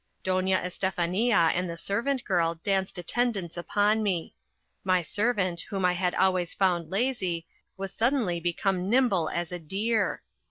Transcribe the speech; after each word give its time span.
Doña 0.23 0.55
Estefania 0.63 1.51
and 1.53 1.69
the 1.69 1.77
servant 1.77 2.23
girl 2.25 2.55
danced 2.63 2.97
attendance 2.97 3.55
upon 3.55 4.01
me; 4.01 4.33
my 4.83 5.03
servant, 5.03 5.61
whom 5.69 5.85
I 5.85 5.93
had 5.93 6.15
always 6.15 6.55
found 6.55 6.89
lazy, 6.89 7.45
was 7.77 7.93
suddenly 7.93 8.39
become 8.39 8.89
nimble 8.89 9.29
as 9.29 9.51
a 9.51 9.59
deer. 9.59 10.23